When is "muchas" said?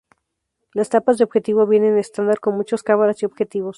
2.57-2.81